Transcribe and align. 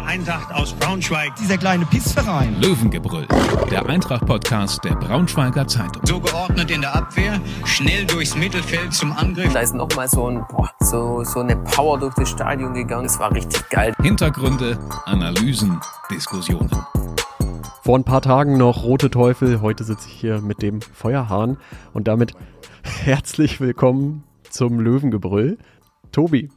Die 0.00 0.06
Eintracht 0.06 0.50
aus 0.54 0.72
Braunschweig. 0.72 1.34
Dieser 1.36 1.58
kleine 1.58 1.84
Pissverein. 1.84 2.58
Löwengebrüll, 2.58 3.26
der 3.70 3.86
Eintracht-Podcast 3.86 4.82
der 4.82 4.94
Braunschweiger 4.94 5.66
Zeitung. 5.68 6.00
So 6.06 6.18
geordnet 6.18 6.70
in 6.70 6.80
der 6.80 6.94
Abwehr, 6.94 7.38
schnell 7.66 8.06
durchs 8.06 8.34
Mittelfeld 8.34 8.94
zum 8.94 9.12
Angriff. 9.12 9.52
Da 9.52 9.60
ist 9.60 9.74
nochmal 9.74 10.08
so, 10.08 10.26
ein, 10.26 10.46
boah, 10.48 10.70
so, 10.80 11.22
so 11.24 11.40
eine 11.40 11.56
Power 11.56 11.98
durch 11.98 12.14
das 12.14 12.30
Stadion 12.30 12.72
gegangen. 12.72 13.04
Das 13.04 13.18
war 13.18 13.30
richtig 13.32 13.68
geil. 13.68 13.92
Hintergründe, 14.00 14.78
Analysen, 15.04 15.78
Diskussionen. 16.10 16.70
Vor 17.82 17.98
ein 17.98 18.04
paar 18.04 18.22
Tagen 18.22 18.56
noch 18.56 18.84
Rote 18.84 19.10
Teufel, 19.10 19.60
heute 19.60 19.84
sitze 19.84 20.08
ich 20.08 20.14
hier 20.14 20.40
mit 20.40 20.62
dem 20.62 20.80
Feuerhahn 20.80 21.58
und 21.92 22.08
damit 22.08 22.32
herzlich 22.82 23.60
willkommen 23.60 24.24
zum 24.48 24.80
Löwengebrüll. 24.80 25.58
Tobi, 26.10 26.48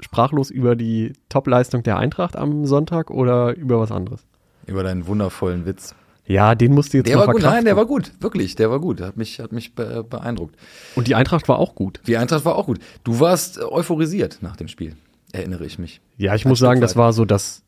sprachlos 0.00 0.50
über 0.50 0.76
die 0.76 1.12
Topleistung 1.28 1.82
der 1.82 1.98
Eintracht 1.98 2.36
am 2.36 2.66
Sonntag 2.66 3.10
oder 3.10 3.56
über 3.56 3.80
was 3.80 3.90
anderes? 3.92 4.24
Über 4.66 4.82
deinen 4.82 5.06
wundervollen 5.06 5.66
Witz. 5.66 5.94
Ja, 6.26 6.54
den 6.54 6.74
musst 6.74 6.92
du 6.92 6.98
jetzt 6.98 7.08
Der 7.08 7.16
noch 7.16 7.26
war 7.26 7.32
gut, 7.32 7.42
nein, 7.42 7.64
der 7.64 7.74
war 7.76 7.86
gut, 7.86 8.12
wirklich, 8.20 8.54
der 8.54 8.70
war 8.70 8.80
gut, 8.80 9.00
hat 9.00 9.16
mich, 9.16 9.40
hat 9.40 9.50
mich 9.50 9.74
be 9.74 10.04
beeindruckt. 10.04 10.56
Und 10.94 11.08
die 11.08 11.14
Eintracht 11.14 11.48
war 11.48 11.58
auch 11.58 11.74
gut. 11.74 12.00
Die 12.06 12.18
Eintracht 12.18 12.44
war 12.44 12.56
auch 12.56 12.66
gut. 12.66 12.80
Du 13.02 13.18
warst 13.18 13.56
äh, 13.56 13.62
euphorisiert 13.62 14.38
nach 14.42 14.56
dem 14.56 14.68
Spiel, 14.68 14.94
erinnere 15.32 15.64
ich 15.64 15.78
mich. 15.78 16.02
Ja, 16.18 16.34
ich 16.34 16.44
Ein 16.44 16.50
muss 16.50 16.58
Stück 16.58 16.66
sagen, 16.68 16.80
das 16.82 16.92
weit. 16.96 16.96
war 16.96 17.12
so 17.14 17.24
das, 17.24 17.62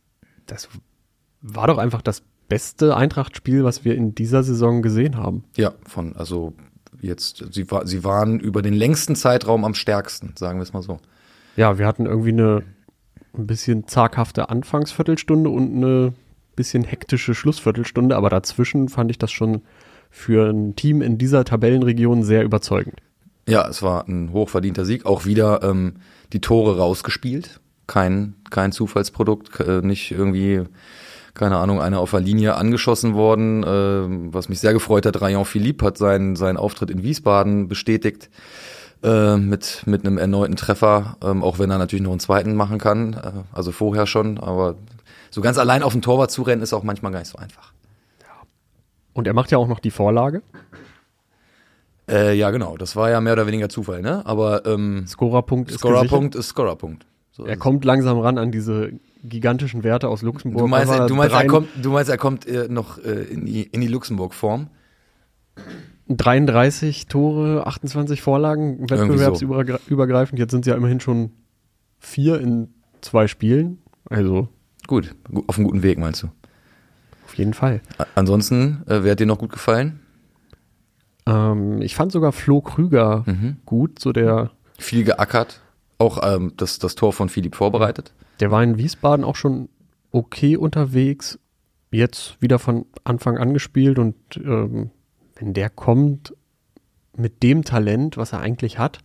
das 0.46 0.68
war 1.40 1.68
doch 1.68 1.78
einfach 1.78 2.02
das 2.02 2.22
beste 2.50 2.94
Eintracht-Spiel, 2.94 3.64
was 3.64 3.86
wir 3.86 3.94
in 3.94 4.14
dieser 4.14 4.42
Saison 4.42 4.82
gesehen 4.82 5.16
haben. 5.16 5.44
Ja, 5.56 5.72
von, 5.86 6.14
also 6.16 6.52
jetzt, 7.00 7.42
sie, 7.52 7.70
war, 7.70 7.86
sie 7.86 8.04
waren 8.04 8.40
über 8.40 8.60
den 8.60 8.74
längsten 8.74 9.16
Zeitraum 9.16 9.64
am 9.64 9.72
stärksten, 9.72 10.34
sagen 10.36 10.58
wir 10.58 10.64
es 10.64 10.74
mal 10.74 10.82
so. 10.82 10.98
Ja, 11.56 11.78
wir 11.78 11.86
hatten 11.86 12.06
irgendwie 12.06 12.30
eine 12.30 12.62
ein 13.36 13.46
bisschen 13.46 13.86
zaghafte 13.86 14.48
Anfangsviertelstunde 14.50 15.50
und 15.50 15.76
eine 15.76 16.12
bisschen 16.56 16.84
hektische 16.84 17.34
Schlussviertelstunde, 17.34 18.16
aber 18.16 18.28
dazwischen 18.28 18.88
fand 18.88 19.10
ich 19.10 19.18
das 19.18 19.30
schon 19.30 19.62
für 20.10 20.50
ein 20.50 20.74
Team 20.74 21.00
in 21.02 21.16
dieser 21.16 21.44
Tabellenregion 21.44 22.22
sehr 22.22 22.42
überzeugend. 22.42 23.00
Ja, 23.48 23.66
es 23.68 23.82
war 23.82 24.06
ein 24.08 24.32
hochverdienter 24.32 24.84
Sieg. 24.84 25.06
Auch 25.06 25.24
wieder 25.24 25.62
ähm, 25.62 25.94
die 26.32 26.40
Tore 26.40 26.76
rausgespielt. 26.78 27.60
Kein, 27.86 28.34
kein 28.50 28.72
Zufallsprodukt, 28.72 29.60
äh, 29.60 29.80
nicht 29.80 30.10
irgendwie, 30.10 30.64
keine 31.34 31.56
Ahnung, 31.58 31.80
einer 31.80 32.00
auf 32.00 32.10
der 32.10 32.20
Linie 32.20 32.56
angeschossen 32.56 33.14
worden. 33.14 33.62
Äh, 33.62 34.32
was 34.32 34.48
mich 34.48 34.60
sehr 34.60 34.72
gefreut 34.72 35.06
hat, 35.06 35.20
Rayon 35.20 35.44
Philippe 35.44 35.86
hat 35.86 35.98
seinen, 35.98 36.36
seinen 36.36 36.56
Auftritt 36.56 36.90
in 36.90 37.02
Wiesbaden 37.02 37.68
bestätigt 37.68 38.28
äh, 39.02 39.36
mit, 39.36 39.82
mit 39.86 40.04
einem 40.04 40.18
erneuten 40.18 40.56
Treffer, 40.56 41.16
ähm, 41.22 41.42
auch 41.42 41.58
wenn 41.58 41.70
er 41.70 41.78
natürlich 41.78 42.02
noch 42.02 42.10
einen 42.10 42.20
zweiten 42.20 42.54
machen 42.54 42.78
kann. 42.78 43.14
Äh, 43.14 43.32
also 43.52 43.72
vorher 43.72 44.06
schon, 44.06 44.38
aber 44.38 44.76
so 45.30 45.40
ganz 45.40 45.58
allein 45.58 45.82
auf 45.82 45.92
den 45.92 46.02
Torwart 46.02 46.30
zu 46.30 46.42
rennen 46.42 46.62
ist 46.62 46.72
auch 46.72 46.82
manchmal 46.82 47.12
gar 47.12 47.20
nicht 47.20 47.30
so 47.30 47.38
einfach. 47.38 47.72
Und 49.12 49.26
er 49.26 49.34
macht 49.34 49.50
ja 49.50 49.58
auch 49.58 49.68
noch 49.68 49.80
die 49.80 49.90
Vorlage. 49.90 50.42
Äh, 52.08 52.34
ja, 52.34 52.50
genau. 52.50 52.76
Das 52.76 52.96
war 52.96 53.10
ja 53.10 53.20
mehr 53.20 53.34
oder 53.34 53.46
weniger 53.46 53.68
Zufall, 53.68 54.02
ne? 54.02 54.24
Aber 54.26 54.66
ähm, 54.66 55.06
Scorerpunkt. 55.06 55.70
Scorerpunkt 55.70 56.34
ist 56.34 56.48
Scorerpunkt. 56.48 57.06
So 57.30 57.44
Er 57.44 57.52
ist 57.52 57.56
es. 57.56 57.60
kommt 57.60 57.84
langsam 57.84 58.18
ran 58.18 58.38
an 58.38 58.50
diese 58.50 58.92
gigantischen 59.22 59.84
Werte 59.84 60.08
aus 60.08 60.22
Luxemburg. 60.22 60.62
Du 60.62 60.66
meinst, 60.68 60.92
du 60.92 61.14
meinst, 61.14 61.34
er 61.34 61.46
kommt, 61.46 61.68
du 61.80 61.90
meinst, 61.90 62.10
er 62.10 62.18
kommt 62.18 62.46
äh, 62.46 62.68
noch 62.68 62.98
äh, 62.98 63.22
in 63.24 63.46
die, 63.46 63.62
in 63.62 63.80
die 63.80 63.86
Luxemburg-Form? 63.86 64.68
33 66.16 67.06
Tore, 67.06 67.66
28 67.66 68.20
Vorlagen, 68.22 68.88
wettbewerbsübergreifend. 68.90 70.38
Jetzt 70.38 70.50
sind 70.50 70.62
es 70.62 70.66
ja 70.70 70.74
immerhin 70.76 71.00
schon 71.00 71.30
vier 71.98 72.40
in 72.40 72.68
zwei 73.00 73.26
Spielen. 73.28 73.78
Also 74.08 74.48
Gut, 74.86 75.14
gu- 75.30 75.44
auf 75.46 75.56
einem 75.56 75.66
guten 75.68 75.82
Weg, 75.82 75.98
meinst 75.98 76.22
du? 76.22 76.28
auf 77.26 77.34
jeden 77.36 77.54
Fall. 77.54 77.80
Ansonsten, 78.16 78.82
äh, 78.88 79.04
wer 79.04 79.12
hat 79.12 79.20
dir 79.20 79.26
noch 79.26 79.38
gut 79.38 79.52
gefallen? 79.52 80.00
Ähm, 81.26 81.80
ich 81.80 81.94
fand 81.94 82.10
sogar 82.10 82.32
Flo 82.32 82.60
Krüger 82.60 83.22
Mhm. 83.26 83.58
gut, 83.64 84.00
so 84.00 84.10
der, 84.12 84.50
Viel 84.78 85.04
geackert, 85.04 85.60
auch 85.98 86.18
ähm, 86.24 86.54
das, 86.56 86.78
das 86.80 86.94
Tor 86.96 87.12
von 87.12 87.28
Philipp 87.28 87.54
vorbereitet. 87.54 88.12
der 88.40 88.50
war 88.50 88.62
in 88.64 88.78
Wiesbaden 88.78 89.24
auch 89.24 89.36
schon 89.36 89.68
okay 90.10 90.56
unterwegs. 90.56 91.38
Jetzt 91.92 92.40
wieder 92.40 92.58
von 92.58 92.86
Anfang 93.04 93.36
an 93.38 93.52
gespielt 93.54 93.98
und 93.98 94.16
ähm, 94.36 94.90
wenn 95.40 95.54
der 95.54 95.70
kommt 95.70 96.34
mit 97.16 97.42
dem 97.42 97.64
Talent, 97.64 98.16
was 98.16 98.32
er 98.32 98.40
eigentlich 98.40 98.78
hat 98.78 98.98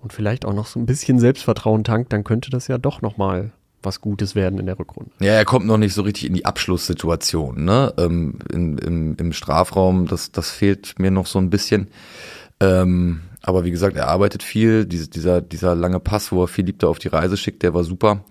und 0.00 0.12
vielleicht 0.12 0.44
auch 0.44 0.52
noch 0.54 0.66
so 0.66 0.80
ein 0.80 0.86
bisschen 0.86 1.18
Selbstvertrauen 1.20 1.84
tankt, 1.84 2.12
dann 2.12 2.24
könnte 2.24 2.50
das 2.50 2.66
ja 2.68 2.78
doch 2.78 3.02
noch 3.02 3.16
mal 3.16 3.52
was 3.84 4.00
Gutes 4.00 4.34
werden 4.34 4.58
in 4.58 4.66
der 4.66 4.78
Rückrunde. 4.78 5.10
Ja, 5.20 5.32
er 5.32 5.44
kommt 5.44 5.66
noch 5.66 5.76
nicht 5.76 5.92
so 5.92 6.02
richtig 6.02 6.26
in 6.26 6.34
die 6.34 6.44
Abschlusssituation, 6.46 7.64
ne? 7.64 7.92
Ähm, 7.98 8.38
in, 8.52 8.78
im, 8.78 9.16
Im 9.16 9.32
Strafraum, 9.32 10.06
das, 10.06 10.30
das 10.32 10.50
fehlt 10.50 10.98
mir 10.98 11.10
noch 11.10 11.26
so 11.26 11.38
ein 11.40 11.50
bisschen. 11.50 11.88
Ähm, 12.60 13.22
aber 13.42 13.64
wie 13.64 13.72
gesagt, 13.72 13.96
er 13.96 14.06
arbeitet 14.08 14.44
viel. 14.44 14.86
Diese, 14.86 15.08
dieser, 15.08 15.40
dieser 15.40 15.74
lange 15.74 15.98
Pass, 15.98 16.30
wo 16.30 16.44
er 16.44 16.48
Philipp 16.48 16.78
da 16.78 16.86
auf 16.86 17.00
die 17.00 17.08
Reise 17.08 17.36
schickt, 17.36 17.64
der 17.64 17.74
war 17.74 17.82
super. 17.82 18.24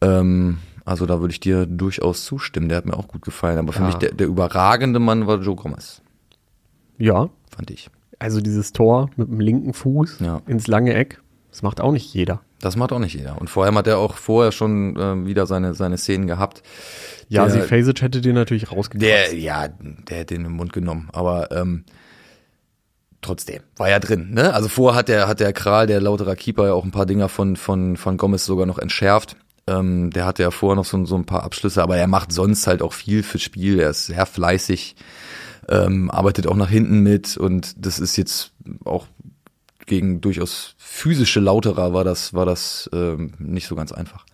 Ähm, 0.00 0.58
also 0.84 1.06
da 1.06 1.20
würde 1.20 1.32
ich 1.32 1.38
dir 1.40 1.66
durchaus 1.66 2.24
zustimmen. 2.24 2.68
Der 2.68 2.78
hat 2.78 2.86
mir 2.86 2.96
auch 2.96 3.06
gut 3.06 3.22
gefallen. 3.22 3.58
Aber 3.58 3.72
für 3.72 3.80
Ja. 3.80 3.86
mich 3.86 3.94
der, 3.96 4.12
der 4.12 4.26
überragende 4.26 4.98
Mann 4.98 5.28
war 5.28 5.40
Joe 5.40 5.54
Gomez, 5.54 6.02
Ja, 7.00 7.28
fand 7.54 7.70
ich. 7.70 7.90
also 8.20 8.40
dieses 8.40 8.72
Tor 8.72 9.10
mit 9.16 9.28
dem 9.28 9.40
linken 9.40 9.72
Fuß 9.72 10.18
Ja. 10.20 10.42
ins 10.46 10.66
lange 10.68 10.94
Eck, 10.94 11.20
das 11.50 11.62
macht 11.62 11.80
auch 11.80 11.90
nicht 11.92 12.12
jeder. 12.14 12.42
Das 12.60 12.76
macht 12.76 12.92
auch 12.92 12.98
nicht 12.98 13.14
jeder. 13.14 13.40
Und 13.40 13.48
vor 13.48 13.64
allem 13.64 13.76
hat 13.78 13.86
er 13.86 13.96
auch 13.98 14.16
vorher 14.16 14.52
schon 14.52 14.94
ähm, 15.00 15.26
wieder 15.26 15.46
seine, 15.46 15.72
seine 15.74 15.96
Szenen 15.96 16.26
gehabt. 16.26 16.62
Ja, 17.28 17.46
Der- 17.46 17.54
sie 17.54 17.60
Fasic 17.62 18.02
hätte 18.02 18.20
den 18.20 18.34
natürlich. 18.34 18.66
Der, 18.94 19.34
ja, 19.34 19.68
der 19.68 20.18
hätte 20.18 20.34
ihn 20.34 20.44
im 20.44 20.52
Mund 20.52 20.72
genommen, 20.74 21.08
aber 21.12 21.50
ähm, 21.52 21.84
trotzdem, 23.22 23.62
war 23.76 23.88
ja 23.88 23.98
drin, 23.98 24.30
ne? 24.32 24.52
Also 24.54 24.68
vorher 24.68 24.98
hat 24.98 25.08
der, 25.08 25.26
hat 25.28 25.40
der 25.40 25.52
Kral, 25.52 25.86
der 25.86 26.00
lauterer 26.00 26.36
Keeper, 26.36 26.66
ja 26.66 26.72
auch 26.74 26.84
ein 26.84 26.90
paar 26.90 27.06
Dinger 27.06 27.28
von, 27.28 27.56
von, 27.56 27.96
von 27.96 28.16
Gomez 28.16 28.44
sogar 28.44 28.66
noch 28.66 28.78
entschärft. 28.78 29.36
Ähm, 29.66 30.10
der 30.10 30.24
hatte 30.26 30.42
ja 30.42 30.50
vorher 30.50 30.76
noch 30.76 30.84
so, 30.86 31.04
so 31.04 31.16
ein 31.16 31.26
paar 31.26 31.42
Abschlüsse, 31.44 31.82
aber 31.82 31.96
er 31.96 32.06
macht 32.06 32.32
sonst 32.32 32.66
halt 32.66 32.82
auch 32.82 32.92
viel 32.92 33.22
fürs 33.22 33.42
Spiel, 33.42 33.78
er 33.78 33.90
ist 33.90 34.06
sehr 34.06 34.24
fleißig, 34.26 34.96
ähm, 35.68 36.10
arbeitet 36.10 36.46
auch 36.46 36.56
nach 36.56 36.70
hinten 36.70 37.00
mit 37.00 37.36
und 37.36 37.74
das 37.84 37.98
ist 37.98 38.16
jetzt 38.16 38.52
auch 38.84 39.06
gegen 39.86 40.20
durchaus 40.20 40.74
physische 40.78 41.40
Lauterer 41.40 41.92
war 41.92 42.04
das, 42.04 42.32
war 42.32 42.46
das 42.46 42.88
ähm, 42.92 43.32
nicht 43.38 43.66
so 43.66 43.74
ganz 43.74 43.92
einfach. 43.92 44.24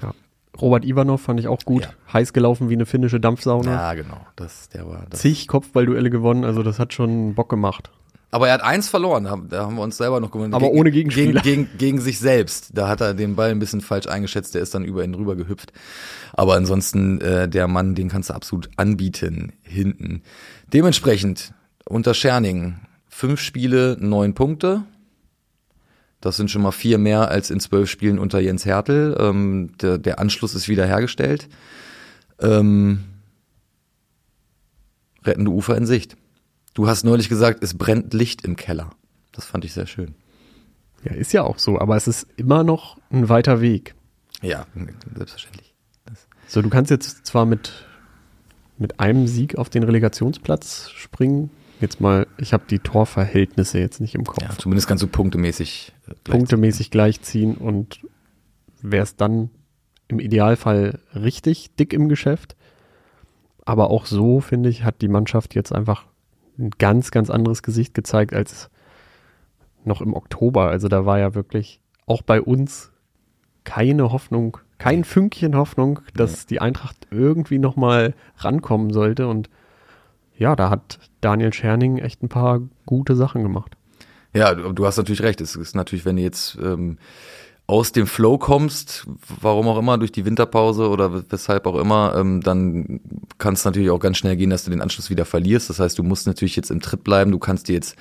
Ja. 0.00 0.12
Robert 0.60 0.84
Ivanov 0.84 1.20
fand 1.20 1.38
ich 1.38 1.48
auch 1.48 1.60
gut. 1.64 1.82
Ja. 1.82 2.12
Heiß 2.12 2.32
gelaufen 2.32 2.70
wie 2.70 2.74
eine 2.74 2.86
finnische 2.86 3.20
Dampfsauna. 3.20 3.70
Ja, 3.70 3.94
genau. 3.94 4.26
Das, 4.36 4.70
der 4.70 4.88
war, 4.88 5.06
das, 5.10 5.20
Zig 5.20 5.48
Kopfballduelle 5.48 6.10
gewonnen, 6.10 6.44
also 6.44 6.62
das 6.62 6.78
hat 6.78 6.94
schon 6.94 7.34
Bock 7.34 7.48
gemacht. 7.48 7.90
Aber 8.34 8.48
er 8.48 8.54
hat 8.54 8.62
eins 8.62 8.88
verloren, 8.88 9.24
da 9.50 9.66
haben 9.66 9.76
wir 9.76 9.82
uns 9.82 9.98
selber 9.98 10.18
noch 10.18 10.30
gewonnen. 10.30 10.54
Aber 10.54 10.70
ohne 10.70 10.90
Gegenspieler. 10.90 11.42
Gegen, 11.42 11.66
gegen, 11.66 11.78
gegen 11.78 12.00
sich 12.00 12.18
selbst. 12.18 12.70
Da 12.72 12.88
hat 12.88 13.02
er 13.02 13.12
den 13.12 13.36
Ball 13.36 13.50
ein 13.50 13.58
bisschen 13.58 13.82
falsch 13.82 14.06
eingeschätzt, 14.06 14.54
der 14.54 14.62
ist 14.62 14.74
dann 14.74 14.86
über 14.86 15.04
ihn 15.04 15.12
rüber 15.12 15.36
gehüpft. 15.36 15.74
Aber 16.32 16.54
ansonsten, 16.54 17.20
äh, 17.20 17.46
der 17.46 17.68
Mann, 17.68 17.94
den 17.94 18.08
kannst 18.08 18.30
du 18.30 18.34
absolut 18.34 18.70
anbieten, 18.76 19.52
hinten. 19.60 20.22
Dementsprechend, 20.72 21.52
unter 21.84 22.14
Scherning, 22.14 22.76
fünf 23.06 23.38
Spiele, 23.38 23.98
neun 24.00 24.32
Punkte. 24.32 24.84
Das 26.22 26.38
sind 26.38 26.50
schon 26.50 26.62
mal 26.62 26.72
vier 26.72 26.96
mehr 26.96 27.28
als 27.28 27.50
in 27.50 27.60
zwölf 27.60 27.90
Spielen 27.90 28.18
unter 28.18 28.40
Jens 28.40 28.64
Hertel. 28.64 29.14
Ähm, 29.20 29.72
der, 29.82 29.98
der 29.98 30.18
Anschluss 30.18 30.54
ist 30.54 30.70
wieder 30.70 30.86
hergestellt. 30.86 31.50
Ähm, 32.40 33.04
rettende 35.22 35.50
Ufer 35.50 35.76
in 35.76 35.84
Sicht. 35.84 36.16
Du 36.74 36.86
hast 36.88 37.04
neulich 37.04 37.28
gesagt, 37.28 37.62
es 37.62 37.74
brennt 37.76 38.14
Licht 38.14 38.42
im 38.44 38.56
Keller. 38.56 38.90
Das 39.32 39.44
fand 39.44 39.64
ich 39.64 39.72
sehr 39.72 39.86
schön. 39.86 40.14
Ja, 41.04 41.12
ist 41.14 41.32
ja 41.32 41.42
auch 41.42 41.58
so, 41.58 41.78
aber 41.78 41.96
es 41.96 42.06
ist 42.06 42.26
immer 42.36 42.64
noch 42.64 42.96
ein 43.10 43.28
weiter 43.28 43.60
Weg. 43.60 43.94
Ja, 44.40 44.66
selbstverständlich. 45.14 45.74
So, 46.48 46.62
du 46.62 46.68
kannst 46.68 46.90
jetzt 46.90 47.26
zwar 47.26 47.44
mit, 47.46 47.86
mit 48.78 49.00
einem 49.00 49.26
Sieg 49.26 49.56
auf 49.56 49.68
den 49.70 49.82
Relegationsplatz 49.82 50.90
springen. 50.90 51.50
Jetzt 51.80 52.00
mal, 52.00 52.26
ich 52.38 52.52
habe 52.52 52.64
die 52.68 52.78
Torverhältnisse 52.78 53.78
jetzt 53.78 54.00
nicht 54.00 54.14
im 54.14 54.24
Kopf. 54.24 54.42
Ja, 54.42 54.50
zumindest 54.56 54.86
kannst 54.86 55.02
du 55.02 55.08
punktemäßig. 55.08 55.92
äh, 56.06 56.14
gleich- 56.24 56.36
Punktemäßig 56.38 56.90
gleichziehen 56.90 57.56
und 57.56 58.00
wär's 58.80 59.16
dann 59.16 59.50
im 60.08 60.20
Idealfall 60.20 61.00
richtig 61.14 61.74
dick 61.76 61.92
im 61.92 62.08
Geschäft. 62.08 62.54
Aber 63.64 63.90
auch 63.90 64.06
so, 64.06 64.40
finde 64.40 64.68
ich, 64.68 64.84
hat 64.84 65.02
die 65.02 65.08
Mannschaft 65.08 65.54
jetzt 65.54 65.72
einfach 65.72 66.04
ein 66.58 66.70
ganz, 66.78 67.10
ganz 67.10 67.30
anderes 67.30 67.62
Gesicht 67.62 67.94
gezeigt 67.94 68.34
als 68.34 68.70
noch 69.84 70.00
im 70.00 70.14
Oktober. 70.14 70.68
Also 70.68 70.88
da 70.88 71.06
war 71.06 71.18
ja 71.18 71.34
wirklich 71.34 71.80
auch 72.06 72.22
bei 72.22 72.40
uns 72.40 72.92
keine 73.64 74.10
Hoffnung, 74.12 74.58
kein 74.78 75.04
Fünkchen 75.04 75.56
Hoffnung, 75.56 76.00
dass 76.14 76.46
die 76.46 76.60
Eintracht 76.60 76.96
irgendwie 77.10 77.58
nochmal 77.58 78.14
rankommen 78.38 78.92
sollte. 78.92 79.28
Und 79.28 79.48
ja, 80.36 80.56
da 80.56 80.70
hat 80.70 80.98
Daniel 81.20 81.52
Scherning 81.52 81.98
echt 81.98 82.22
ein 82.22 82.28
paar 82.28 82.60
gute 82.86 83.14
Sachen 83.14 83.42
gemacht. 83.42 83.76
Ja, 84.34 84.54
du, 84.54 84.72
du 84.72 84.86
hast 84.86 84.96
natürlich 84.96 85.22
recht. 85.22 85.40
Es 85.40 85.56
ist 85.56 85.76
natürlich, 85.76 86.04
wenn 86.04 86.16
du 86.16 86.22
jetzt 86.22 86.56
ähm, 86.60 86.98
aus 87.66 87.92
dem 87.92 88.06
Flow 88.06 88.38
kommst, 88.38 89.06
warum 89.40 89.68
auch 89.68 89.78
immer, 89.78 89.96
durch 89.96 90.12
die 90.12 90.24
Winterpause 90.24 90.88
oder 90.88 91.22
weshalb 91.30 91.66
auch 91.66 91.78
immer, 91.78 92.14
ähm, 92.16 92.40
dann 92.42 93.00
kann 93.38 93.54
es 93.54 93.64
natürlich 93.64 93.90
auch 93.90 94.00
ganz 94.00 94.18
schnell 94.18 94.36
gehen, 94.36 94.50
dass 94.50 94.64
du 94.64 94.70
den 94.70 94.82
Anschluss 94.82 95.10
wieder 95.10 95.24
verlierst. 95.24 95.70
Das 95.70 95.78
heißt, 95.78 95.98
du 95.98 96.02
musst 96.02 96.26
natürlich 96.26 96.56
jetzt 96.56 96.70
im 96.70 96.80
Tritt 96.80 97.04
bleiben, 97.04 97.30
du 97.30 97.38
kannst 97.38 97.68
dir 97.68 97.74
jetzt 97.74 97.96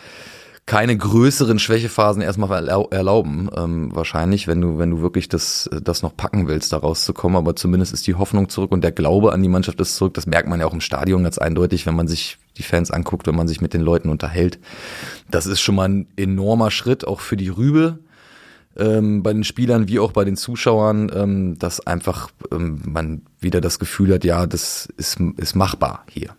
keine 0.66 0.96
größeren 0.96 1.60
Schwächephasen 1.60 2.22
erstmal 2.22 2.68
erlauben, 2.68 3.50
ähm, 3.56 3.90
wahrscheinlich, 3.94 4.48
wenn 4.48 4.62
du, 4.62 4.78
wenn 4.78 4.92
du 4.92 5.02
wirklich 5.02 5.28
das, 5.28 5.70
das 5.82 6.02
noch 6.02 6.16
packen 6.16 6.48
willst, 6.48 6.72
da 6.72 6.78
rauszukommen. 6.78 7.36
Aber 7.38 7.56
zumindest 7.56 7.94
ist 7.94 8.08
die 8.08 8.16
Hoffnung 8.16 8.48
zurück 8.48 8.72
und 8.72 8.84
der 8.84 8.92
Glaube 8.92 9.34
an 9.34 9.42
die 9.42 9.50
Mannschaft 9.50 9.82
ist 9.82 9.96
zurück. 9.96 10.14
Das 10.14 10.28
merkt 10.28 10.48
man 10.48 10.60
ja 10.60 10.68
auch 10.68 10.74
im 10.74 10.82
Stadion 10.82 11.24
ganz 11.24 11.38
eindeutig, 11.40 11.86
wenn 11.86 11.96
man 11.96 12.08
sich 12.08 12.38
die 12.58 12.64
Fans 12.64 12.92
anguckt, 12.92 13.28
wenn 13.28 13.36
man 13.36 13.48
sich 13.48 13.60
mit 13.60 13.74
den 13.74 13.82
Leuten 13.82 14.10
unterhält. 14.10 14.60
Das 15.30 15.46
ist 15.46 15.62
schon 15.62 15.76
mal 15.76 15.90
ein 15.90 16.08
enormer 16.16 16.72
Schritt, 16.72 17.08
auch 17.08 17.22
für 17.22 17.38
die 17.38 17.50
Rübe. 17.50 18.00
Ähm, 18.78 19.22
bei 19.22 19.34
den 19.34 19.44
Spielern 19.44 19.88
wie 19.88 20.00
auch 20.00 20.14
bei 20.14 20.24
den 20.24 20.38
Zuschauern, 20.38 21.12
ähm, 21.14 21.60
dass 21.60 21.86
einfach 21.86 22.30
ähm, 22.52 22.82
man 22.86 23.24
wieder 23.40 23.60
das 23.60 23.80
Gefühl 23.80 24.14
hat, 24.14 24.24
ja, 24.24 24.48
das 24.48 24.88
ist, 24.98 25.20
ist 25.38 25.56
machbar 25.56 26.06
hier. 26.10 26.36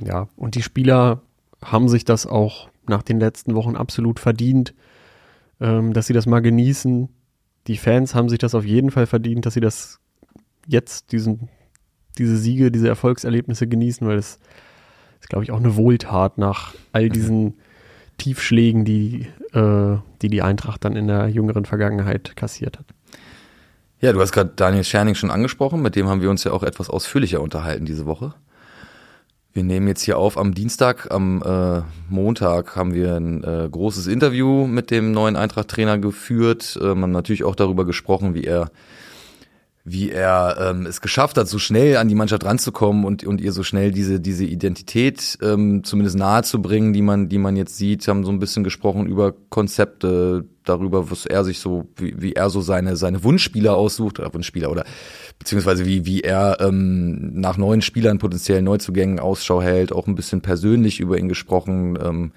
Ja, 0.00 0.28
und 0.36 0.56
die 0.56 0.62
Spieler 0.62 1.22
haben 1.64 1.88
sich 1.88 2.04
das 2.04 2.26
auch 2.26 2.68
nach 2.88 3.02
den 3.02 3.20
letzten 3.20 3.54
Wochen 3.54 3.76
absolut 3.76 4.20
verdient, 4.20 4.74
ähm, 5.60 5.92
dass 5.92 6.06
sie 6.06 6.12
das 6.12 6.26
mal 6.26 6.40
genießen. 6.40 7.08
Die 7.66 7.76
Fans 7.76 8.14
haben 8.14 8.28
sich 8.28 8.38
das 8.38 8.54
auf 8.54 8.64
jeden 8.64 8.90
Fall 8.90 9.06
verdient, 9.06 9.46
dass 9.46 9.54
sie 9.54 9.60
das 9.60 10.00
jetzt, 10.66 11.12
diesen, 11.12 11.48
diese 12.18 12.36
Siege, 12.36 12.70
diese 12.70 12.88
Erfolgserlebnisse 12.88 13.66
genießen, 13.66 14.06
weil 14.06 14.18
es 14.18 14.38
ist, 15.20 15.28
glaube 15.28 15.44
ich, 15.44 15.50
auch 15.52 15.58
eine 15.58 15.76
Wohltat 15.76 16.38
nach 16.38 16.74
all 16.92 17.08
diesen 17.08 17.54
Tiefschlägen, 18.18 18.84
die, 18.84 19.26
äh, 19.52 19.96
die 20.22 20.28
die 20.28 20.42
Eintracht 20.42 20.84
dann 20.84 20.96
in 20.96 21.06
der 21.06 21.28
jüngeren 21.28 21.64
Vergangenheit 21.64 22.36
kassiert 22.36 22.78
hat. 22.78 22.86
Ja, 24.00 24.12
du 24.12 24.20
hast 24.20 24.32
gerade 24.32 24.52
Daniel 24.54 24.84
Scherning 24.84 25.14
schon 25.14 25.30
angesprochen, 25.30 25.80
mit 25.80 25.96
dem 25.96 26.08
haben 26.08 26.20
wir 26.20 26.30
uns 26.30 26.44
ja 26.44 26.52
auch 26.52 26.62
etwas 26.62 26.90
ausführlicher 26.90 27.40
unterhalten 27.40 27.86
diese 27.86 28.06
Woche. 28.06 28.34
Wir 29.54 29.64
nehmen 29.64 29.88
jetzt 29.88 30.02
hier 30.02 30.18
auf 30.18 30.36
am 30.36 30.52
Dienstag, 30.52 31.10
am 31.10 31.42
äh, 31.42 31.80
Montag 32.10 32.76
haben 32.76 32.92
wir 32.92 33.14
ein 33.14 33.42
äh, 33.42 33.66
großes 33.70 34.06
Interview 34.06 34.66
mit 34.66 34.90
dem 34.90 35.12
neuen 35.12 35.34
Eintracht-Trainer 35.34 35.96
geführt. 35.96 36.78
Ähm, 36.82 37.00
haben 37.00 37.12
natürlich 37.12 37.42
auch 37.42 37.54
darüber 37.54 37.86
gesprochen, 37.86 38.34
wie 38.34 38.44
er 38.44 38.70
wie 39.88 40.10
er 40.10 40.56
ähm, 40.60 40.84
es 40.84 41.00
geschafft 41.00 41.38
hat, 41.38 41.46
so 41.46 41.60
schnell 41.60 41.96
an 41.96 42.08
die 42.08 42.16
Mannschaft 42.16 42.44
ranzukommen 42.44 43.04
und, 43.04 43.24
und 43.24 43.40
ihr 43.40 43.52
so 43.52 43.62
schnell 43.62 43.92
diese, 43.92 44.18
diese 44.18 44.44
Identität 44.44 45.38
ähm, 45.40 45.84
zumindest 45.84 46.18
nahe 46.18 46.42
zu 46.42 46.60
bringen, 46.60 46.92
die 46.92 47.02
man, 47.02 47.28
die 47.28 47.38
man 47.38 47.54
jetzt 47.54 47.76
sieht, 47.76 48.08
haben 48.08 48.24
so 48.24 48.32
ein 48.32 48.40
bisschen 48.40 48.64
gesprochen 48.64 49.06
über 49.06 49.32
Konzepte, 49.48 50.44
darüber, 50.64 51.10
was 51.10 51.26
er 51.26 51.44
sich 51.44 51.60
so, 51.60 51.86
wie, 51.96 52.20
wie 52.20 52.32
er 52.32 52.50
so 52.50 52.60
seine, 52.60 52.96
seine 52.96 53.22
Wunschspieler 53.22 53.76
aussucht, 53.76 54.18
oder 54.18 54.34
Wunschspieler, 54.34 54.70
oder 54.72 54.84
beziehungsweise 55.38 55.86
wie, 55.86 56.04
wie 56.04 56.22
er 56.22 56.58
ähm, 56.60 57.38
nach 57.40 57.56
neuen 57.56 57.82
Spielern, 57.82 58.18
potenziellen 58.18 58.64
Neuzugängen 58.64 59.20
Ausschau 59.20 59.62
hält, 59.62 59.92
auch 59.92 60.08
ein 60.08 60.16
bisschen 60.16 60.40
persönlich 60.40 60.98
über 60.98 61.18
ihn 61.18 61.28
gesprochen. 61.28 61.96
Ähm, 62.02 62.32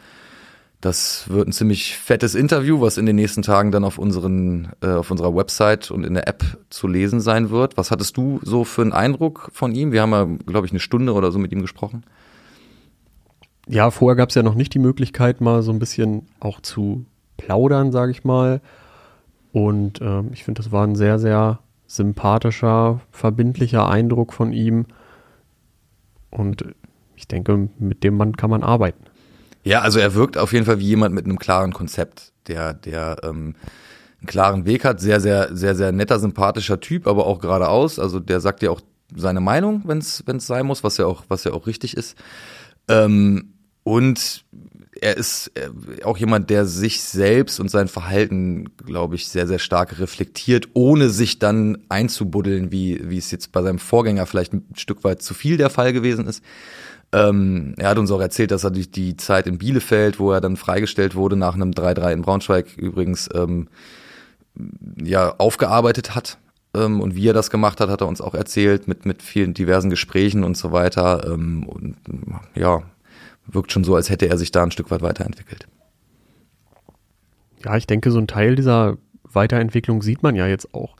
das 0.81 1.29
wird 1.29 1.47
ein 1.47 1.51
ziemlich 1.51 1.97
fettes 1.97 2.35
Interview, 2.35 2.79
was 2.79 2.97
in 2.97 3.05
den 3.05 3.17
nächsten 3.17 3.41
Tagen 3.41 3.71
dann 3.71 3.83
auf 3.83 3.97
unseren, 3.97 4.69
äh, 4.81 4.87
auf 4.87 5.11
unserer 5.11 5.35
Website 5.35 5.91
und 5.91 6.05
in 6.05 6.13
der 6.13 6.27
App 6.27 6.43
zu 6.69 6.87
lesen 6.87 7.19
sein 7.19 7.49
wird. 7.49 7.75
Was 7.75 7.91
hattest 7.91 8.15
du 8.15 8.39
so 8.43 8.63
für 8.63 8.81
einen 8.83 8.93
Eindruck 8.93 9.49
von 9.51 9.75
ihm? 9.75 9.91
Wir 9.91 10.01
haben 10.01 10.11
ja, 10.11 10.25
glaube 10.45 10.67
ich, 10.67 10.71
eine 10.71 10.79
Stunde 10.79 11.13
oder 11.13 11.31
so 11.31 11.39
mit 11.39 11.51
ihm 11.51 11.61
gesprochen. 11.61 12.03
Ja, 13.67 13.91
vorher 13.91 14.15
gab 14.15 14.29
es 14.29 14.35
ja 14.35 14.43
noch 14.43 14.55
nicht 14.55 14.73
die 14.73 14.79
Möglichkeit, 14.79 15.41
mal 15.41 15.61
so 15.63 15.71
ein 15.71 15.79
bisschen 15.79 16.27
auch 16.39 16.61
zu 16.61 17.05
plaudern, 17.37 17.91
sage 17.91 18.11
ich 18.11 18.23
mal. 18.23 18.61
Und 19.51 19.99
ähm, 20.01 20.29
ich 20.31 20.45
finde, 20.45 20.61
das 20.61 20.71
war 20.71 20.87
ein 20.87 20.95
sehr, 20.95 21.19
sehr 21.19 21.59
sympathischer, 21.87 23.01
verbindlicher 23.11 23.89
Eindruck 23.89 24.31
von 24.31 24.53
ihm. 24.53 24.85
Und 26.31 26.63
ich 27.15 27.27
denke, 27.27 27.69
mit 27.79 28.03
dem 28.05 28.15
Mann 28.15 28.37
kann 28.37 28.49
man 28.49 28.63
arbeiten. 28.63 29.08
Ja, 29.63 29.81
also 29.81 29.99
er 29.99 30.13
wirkt 30.15 30.37
auf 30.37 30.53
jeden 30.53 30.65
Fall 30.65 30.79
wie 30.79 30.87
jemand 30.87 31.13
mit 31.13 31.25
einem 31.25 31.39
klaren 31.39 31.73
Konzept, 31.73 32.31
der, 32.47 32.73
der 32.73 33.17
ähm, 33.23 33.55
einen 34.19 34.27
klaren 34.27 34.65
Weg 34.65 34.85
hat, 34.85 34.99
sehr, 34.99 35.21
sehr, 35.21 35.55
sehr, 35.55 35.75
sehr 35.75 35.91
netter, 35.91 36.19
sympathischer 36.19 36.79
Typ, 36.79 37.07
aber 37.07 37.25
auch 37.25 37.39
geradeaus. 37.39 37.99
Also 37.99 38.19
der 38.19 38.39
sagt 38.39 38.63
ja 38.63 38.71
auch 38.71 38.81
seine 39.15 39.41
Meinung, 39.41 39.83
wenn 39.85 39.99
es 39.99 40.23
sein 40.39 40.65
muss, 40.65 40.83
was 40.83 40.97
ja 40.97 41.05
auch, 41.05 41.23
was 41.29 41.43
ja 41.43 41.53
auch 41.53 41.67
richtig 41.67 41.97
ist. 41.97 42.17
Ähm, 42.87 43.53
und 43.83 44.45
er 45.01 45.17
ist 45.17 45.51
äh, 45.55 46.03
auch 46.03 46.17
jemand, 46.17 46.49
der 46.49 46.65
sich 46.65 47.01
selbst 47.01 47.59
und 47.59 47.69
sein 47.69 47.87
Verhalten, 47.87 48.75
glaube 48.77 49.15
ich, 49.15 49.27
sehr, 49.27 49.47
sehr 49.47 49.59
stark 49.59 49.99
reflektiert, 49.99 50.69
ohne 50.73 51.09
sich 51.09 51.39
dann 51.39 51.79
einzubuddeln, 51.89 52.71
wie, 52.71 53.09
wie 53.09 53.17
es 53.17 53.31
jetzt 53.31 53.51
bei 53.51 53.61
seinem 53.61 53.79
Vorgänger 53.79 54.25
vielleicht 54.25 54.53
ein 54.53 54.65
Stück 54.75 55.03
weit 55.03 55.21
zu 55.21 55.33
viel 55.33 55.57
der 55.57 55.69
Fall 55.69 55.93
gewesen 55.93 56.27
ist. 56.27 56.43
Ähm, 57.11 57.73
er 57.77 57.89
hat 57.89 57.97
uns 57.97 58.11
auch 58.11 58.21
erzählt, 58.21 58.51
dass 58.51 58.63
er 58.63 58.71
durch 58.71 58.91
die 58.91 59.17
Zeit 59.17 59.47
in 59.47 59.57
Bielefeld, 59.57 60.19
wo 60.19 60.31
er 60.31 60.41
dann 60.41 60.57
freigestellt 60.57 61.15
wurde, 61.15 61.35
nach 61.35 61.55
einem 61.55 61.71
3-3 61.71 62.13
in 62.13 62.21
Braunschweig 62.21 62.77
übrigens, 62.77 63.29
ähm, 63.33 63.67
ja, 65.01 65.33
aufgearbeitet 65.37 66.15
hat. 66.15 66.37
Ähm, 66.75 67.01
und 67.01 67.15
wie 67.15 67.27
er 67.27 67.33
das 67.33 67.49
gemacht 67.49 67.81
hat, 67.81 67.89
hat 67.89 68.01
er 68.01 68.07
uns 68.07 68.21
auch 68.21 68.35
erzählt, 68.35 68.87
mit, 68.87 69.05
mit 69.05 69.23
vielen 69.23 69.53
diversen 69.53 69.89
Gesprächen 69.89 70.43
und 70.43 70.55
so 70.55 70.71
weiter. 70.71 71.25
Ähm, 71.25 71.63
und 71.67 71.97
ja, 72.53 72.83
wirkt 73.47 73.71
schon 73.71 73.83
so, 73.83 73.95
als 73.95 74.09
hätte 74.09 74.27
er 74.27 74.37
sich 74.37 74.51
da 74.51 74.63
ein 74.63 74.71
Stück 74.71 74.91
weit 74.91 75.01
weiterentwickelt. 75.01 75.67
Ja, 77.63 77.75
ich 77.75 77.87
denke, 77.87 78.11
so 78.11 78.19
ein 78.19 78.27
Teil 78.27 78.55
dieser 78.55 78.97
Weiterentwicklung 79.23 80.01
sieht 80.01 80.23
man 80.23 80.35
ja 80.35 80.47
jetzt 80.47 80.73
auch. 80.73 80.95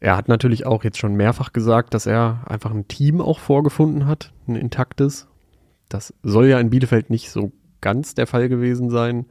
Er 0.00 0.16
hat 0.16 0.28
natürlich 0.28 0.66
auch 0.66 0.84
jetzt 0.84 0.98
schon 0.98 1.14
mehrfach 1.14 1.52
gesagt, 1.52 1.94
dass 1.94 2.06
er 2.06 2.42
einfach 2.46 2.70
ein 2.70 2.88
Team 2.88 3.20
auch 3.20 3.38
vorgefunden 3.38 4.06
hat, 4.06 4.32
ein 4.46 4.56
intaktes. 4.56 5.26
Das 5.88 6.12
soll 6.22 6.46
ja 6.46 6.60
in 6.60 6.70
Bielefeld 6.70 7.10
nicht 7.10 7.30
so 7.30 7.52
ganz 7.80 8.14
der 8.14 8.26
Fall 8.26 8.48
gewesen 8.48 8.90
sein. 8.90 9.26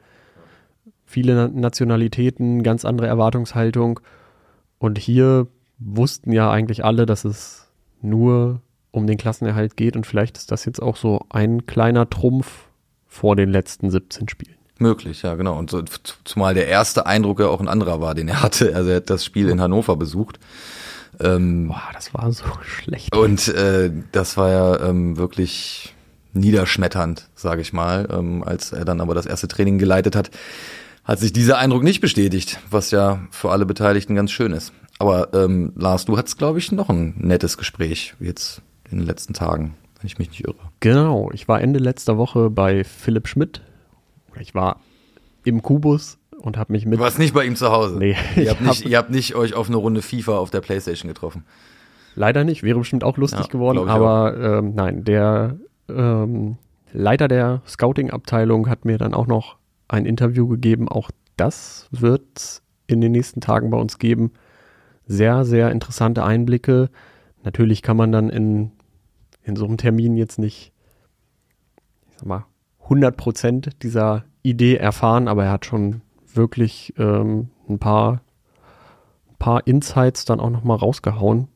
Viele 1.05 1.49
Nationalitäten, 1.49 2.63
ganz 2.63 2.83
andere 2.83 3.07
Erwartungshaltung. 3.07 3.99
Und 4.79 4.97
hier 4.97 5.47
wussten 5.77 6.31
ja 6.31 6.49
eigentlich 6.49 6.83
alle, 6.83 7.05
dass 7.05 7.25
es 7.25 7.71
nur 8.01 8.61
um 8.91 9.07
den 9.07 9.17
Klassenerhalt 9.17 9.75
geht 9.75 9.95
und 9.95 10.07
vielleicht 10.07 10.37
ist 10.37 10.51
das 10.51 10.65
jetzt 10.65 10.81
auch 10.81 10.95
so 10.95 11.25
ein 11.29 11.65
kleiner 11.65 12.09
Trumpf 12.09 12.69
vor 13.07 13.35
den 13.35 13.49
letzten 13.49 13.89
17 13.89 14.29
Spielen. 14.29 14.55
Möglich, 14.77 15.21
ja, 15.21 15.35
genau. 15.35 15.57
Und 15.57 15.69
so, 15.69 15.81
zumal 16.25 16.53
der 16.53 16.67
erste 16.67 17.05
Eindruck 17.05 17.39
ja 17.39 17.47
auch 17.47 17.61
ein 17.61 17.69
anderer 17.69 18.01
war, 18.01 18.13
den 18.13 18.27
er 18.27 18.41
hatte. 18.41 18.75
Also 18.75 18.89
er 18.89 18.97
hat 18.97 19.09
das 19.09 19.23
Spiel 19.23 19.49
in 19.49 19.61
Hannover 19.61 19.95
besucht. 19.95 20.39
Ähm, 21.19 21.69
Boah, 21.69 21.91
das 21.93 22.13
war 22.13 22.31
so 22.31 22.43
schlecht. 22.61 23.15
Und 23.15 23.47
äh, 23.47 23.91
das 24.11 24.35
war 24.35 24.49
ja 24.49 24.89
ähm, 24.89 25.17
wirklich 25.17 25.93
niederschmetternd, 26.33 27.29
sage 27.35 27.61
ich 27.61 27.73
mal. 27.73 28.07
Ähm, 28.11 28.43
als 28.43 28.73
er 28.73 28.83
dann 28.85 28.99
aber 28.99 29.15
das 29.15 29.25
erste 29.25 29.47
Training 29.47 29.77
geleitet 29.77 30.15
hat, 30.15 30.29
hat 31.05 31.19
sich 31.19 31.31
dieser 31.31 31.57
Eindruck 31.57 31.83
nicht 31.83 32.01
bestätigt, 32.01 32.59
was 32.69 32.91
ja 32.91 33.19
für 33.31 33.51
alle 33.51 33.65
Beteiligten 33.65 34.15
ganz 34.15 34.31
schön 34.31 34.51
ist. 34.51 34.73
Aber 34.99 35.33
ähm, 35.33 35.71
Lars, 35.75 36.05
du 36.05 36.17
hattest, 36.17 36.37
glaube 36.37 36.59
ich, 36.59 36.71
noch 36.71 36.89
ein 36.89 37.15
nettes 37.17 37.57
Gespräch 37.57 38.15
jetzt 38.19 38.61
in 38.89 38.99
den 38.99 39.07
letzten 39.07 39.33
Tagen, 39.33 39.75
wenn 39.99 40.07
ich 40.07 40.19
mich 40.19 40.29
nicht 40.29 40.45
irre. 40.45 40.55
Genau, 40.79 41.29
ich 41.33 41.47
war 41.47 41.61
Ende 41.61 41.79
letzter 41.79 42.17
Woche 42.17 42.49
bei 42.49 42.83
Philipp 42.83 43.27
Schmidt. 43.27 43.61
Ich 44.39 44.55
war 44.55 44.79
im 45.43 45.61
Kubus 45.61 46.17
und 46.37 46.57
habe 46.57 46.73
mich 46.73 46.85
mit. 46.85 46.99
Du 46.99 47.03
warst 47.03 47.19
nicht 47.19 47.33
bei 47.33 47.45
ihm 47.45 47.55
zu 47.55 47.71
Hause. 47.71 47.97
Nee. 47.97 48.15
Ihr 48.35 48.49
habt, 48.49 48.61
nicht, 48.61 48.83
hab, 48.83 48.89
ihr 48.89 48.97
habt 48.97 49.09
nicht 49.09 49.35
euch 49.35 49.53
auf 49.53 49.67
eine 49.67 49.77
Runde 49.77 50.01
FIFA 50.01 50.37
auf 50.37 50.49
der 50.49 50.61
Playstation 50.61 51.07
getroffen. 51.07 51.45
Leider 52.15 52.43
nicht, 52.43 52.63
wäre 52.63 52.79
bestimmt 52.79 53.03
auch 53.03 53.17
lustig 53.17 53.41
ja, 53.41 53.47
geworden, 53.47 53.89
aber 53.89 54.37
ähm, 54.59 54.73
nein, 54.73 55.03
der 55.03 55.57
ähm, 55.89 56.57
Leiter 56.93 57.27
der 57.27 57.61
Scouting-Abteilung 57.67 58.69
hat 58.69 58.85
mir 58.85 58.97
dann 58.97 59.13
auch 59.13 59.27
noch 59.27 59.57
ein 59.89 60.05
Interview 60.05 60.47
gegeben. 60.47 60.87
Auch 60.87 61.11
das 61.35 61.89
wird 61.91 62.61
in 62.87 63.01
den 63.01 63.11
nächsten 63.11 63.41
Tagen 63.41 63.69
bei 63.69 63.77
uns 63.77 63.99
geben. 63.99 64.31
Sehr, 65.05 65.43
sehr 65.43 65.71
interessante 65.71 66.23
Einblicke. 66.23 66.89
Natürlich 67.43 67.81
kann 67.81 67.97
man 67.97 68.13
dann 68.13 68.29
in 68.29 68.71
in 69.45 69.55
so 69.55 69.65
einem 69.65 69.77
Termin 69.77 70.17
jetzt 70.17 70.39
nicht, 70.39 70.73
ich 72.09 72.17
sag 72.17 72.25
mal, 72.25 72.45
100 72.85 73.17
Prozent 73.17 73.83
dieser 73.83 74.23
Idee 74.43 74.77
erfahren, 74.77 75.27
aber 75.27 75.45
er 75.45 75.51
hat 75.51 75.65
schon 75.65 76.01
wirklich 76.33 76.93
ähm, 76.97 77.49
ein 77.67 77.79
paar, 77.79 78.21
ein 79.29 79.35
paar 79.39 79.67
Insights 79.67 80.25
dann 80.25 80.39
auch 80.39 80.49
nochmal 80.49 80.77
rausgehauen, 80.77 81.47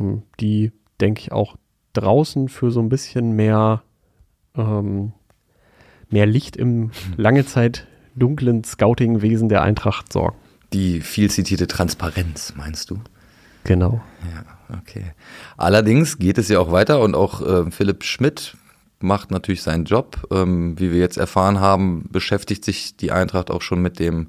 ähm, 0.00 0.22
die, 0.40 0.72
denke 1.00 1.20
ich, 1.20 1.32
auch 1.32 1.56
draußen 1.92 2.48
für 2.48 2.70
so 2.70 2.80
ein 2.80 2.88
bisschen 2.88 3.32
mehr, 3.32 3.82
ähm, 4.56 5.12
mehr 6.08 6.26
Licht 6.26 6.56
im 6.56 6.90
lange 7.16 7.44
Zeit 7.44 7.86
dunklen 8.16 8.64
Scouting-Wesen 8.64 9.48
der 9.48 9.62
Eintracht 9.62 10.12
sorgen. 10.12 10.36
Die 10.72 11.00
viel 11.00 11.30
zitierte 11.30 11.66
Transparenz, 11.66 12.54
meinst 12.56 12.90
du? 12.90 12.98
Genau. 13.64 14.00
Ja. 14.32 14.44
Okay. 14.78 15.12
Allerdings 15.56 16.18
geht 16.18 16.38
es 16.38 16.48
ja 16.48 16.58
auch 16.58 16.72
weiter 16.72 17.00
und 17.00 17.14
auch 17.14 17.40
äh, 17.42 17.70
Philipp 17.70 18.04
Schmidt 18.04 18.56
macht 19.04 19.30
natürlich 19.30 19.62
seinen 19.62 19.84
Job. 19.84 20.26
Ähm, 20.32 20.78
wie 20.78 20.90
wir 20.90 20.98
jetzt 20.98 21.18
erfahren 21.18 21.60
haben, 21.60 22.08
beschäftigt 22.10 22.64
sich 22.64 22.96
die 22.96 23.12
Eintracht 23.12 23.50
auch 23.50 23.62
schon 23.62 23.80
mit 23.80 23.98
dem 23.98 24.28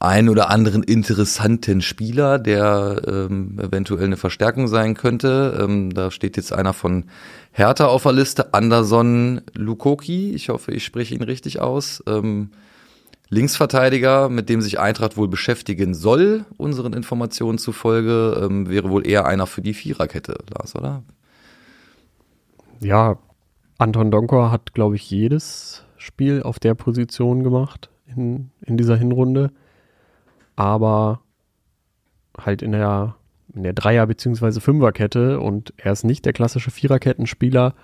einen 0.00 0.28
oder 0.28 0.50
anderen 0.50 0.82
interessanten 0.82 1.80
Spieler, 1.80 2.38
der 2.38 3.02
ähm, 3.06 3.58
eventuell 3.58 4.04
eine 4.04 4.16
Verstärkung 4.16 4.68
sein 4.68 4.94
könnte. 4.94 5.58
Ähm, 5.60 5.94
da 5.94 6.10
steht 6.10 6.36
jetzt 6.36 6.52
einer 6.52 6.72
von 6.72 7.04
Hertha 7.52 7.86
auf 7.86 8.02
der 8.02 8.12
Liste, 8.12 8.52
Anderson 8.52 9.40
Lukoki. 9.54 10.34
Ich 10.34 10.48
hoffe, 10.48 10.72
ich 10.72 10.84
spreche 10.84 11.14
ihn 11.14 11.22
richtig 11.22 11.60
aus. 11.60 12.02
Ähm, 12.06 12.50
Linksverteidiger, 13.30 14.28
mit 14.28 14.48
dem 14.48 14.60
sich 14.60 14.78
Eintracht 14.78 15.16
wohl 15.16 15.28
beschäftigen 15.28 15.94
soll, 15.94 16.44
unseren 16.56 16.92
Informationen 16.92 17.58
zufolge, 17.58 18.40
ähm, 18.42 18.68
wäre 18.68 18.90
wohl 18.90 19.06
eher 19.06 19.26
einer 19.26 19.46
für 19.46 19.62
die 19.62 19.74
Viererkette, 19.74 20.36
Lars, 20.54 20.76
oder? 20.76 21.02
Ja, 22.80 23.18
Anton 23.78 24.10
Donkor 24.10 24.50
hat, 24.50 24.74
glaube 24.74 24.96
ich, 24.96 25.10
jedes 25.10 25.84
Spiel 25.96 26.42
auf 26.42 26.58
der 26.58 26.74
Position 26.74 27.42
gemacht 27.42 27.90
in, 28.06 28.50
in 28.60 28.76
dieser 28.76 28.96
Hinrunde. 28.96 29.50
Aber 30.56 31.20
halt 32.38 32.62
in 32.62 32.72
der, 32.72 33.16
in 33.52 33.62
der 33.62 33.72
Dreier- 33.72 34.06
bzw. 34.06 34.60
Fünferkette 34.60 35.40
und 35.40 35.72
er 35.76 35.92
ist 35.92 36.04
nicht 36.04 36.24
der 36.24 36.32
klassische 36.32 36.70
Viererkettenspieler. 36.70 37.74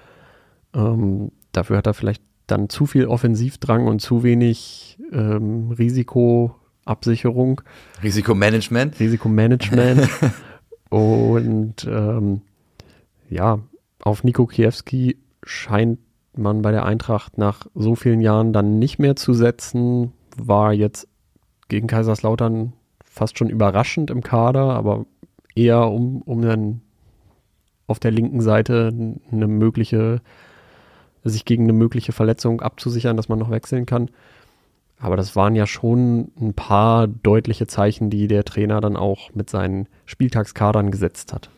Ähm, 0.74 1.32
dafür 1.52 1.78
hat 1.78 1.86
er 1.86 1.94
vielleicht 1.94 2.22
dann 2.46 2.68
zu 2.68 2.86
viel 2.86 3.06
Offensivdrang 3.06 3.86
und 3.86 4.00
zu 4.00 4.22
wenig 4.22 4.98
ähm, 5.12 5.72
Risikoabsicherung. 5.72 7.62
Risikomanagement. 8.02 8.98
Risikomanagement. 8.98 10.08
und 10.90 11.86
ähm, 11.88 12.42
ja, 13.28 13.60
auf 14.02 14.24
Nico 14.24 14.46
Kiewski 14.46 15.16
scheint 15.42 15.98
man 16.36 16.62
bei 16.62 16.70
der 16.70 16.84
Eintracht 16.84 17.38
nach 17.38 17.66
so 17.74 17.94
vielen 17.94 18.20
Jahren 18.20 18.52
dann 18.52 18.78
nicht 18.78 18.98
mehr 18.98 19.16
zu 19.16 19.34
setzen. 19.34 20.12
War 20.36 20.72
jetzt 20.72 21.08
gegen 21.68 21.86
Kaiserslautern 21.86 22.72
fast 23.04 23.38
schon 23.38 23.50
überraschend 23.50 24.10
im 24.10 24.22
Kader, 24.22 24.74
aber 24.74 25.06
eher 25.54 25.88
um, 25.88 26.22
um 26.22 26.42
dann 26.42 26.80
auf 27.86 27.98
der 27.98 28.12
linken 28.12 28.40
Seite 28.40 28.92
eine 29.32 29.48
mögliche, 29.48 30.20
sich 31.24 31.44
gegen 31.44 31.64
eine 31.64 31.72
mögliche 31.72 32.12
Verletzung 32.12 32.60
abzusichern, 32.60 33.16
dass 33.16 33.28
man 33.28 33.38
noch 33.38 33.50
wechseln 33.50 33.84
kann. 33.84 34.10
Aber 34.98 35.16
das 35.16 35.34
waren 35.34 35.56
ja 35.56 35.66
schon 35.66 36.30
ein 36.40 36.54
paar 36.54 37.08
deutliche 37.08 37.66
Zeichen, 37.66 38.10
die 38.10 38.28
der 38.28 38.44
Trainer 38.44 38.80
dann 38.80 38.96
auch 38.96 39.34
mit 39.34 39.50
seinen 39.50 39.88
Spieltagskadern 40.04 40.90
gesetzt 40.90 41.32
hat. 41.32 41.50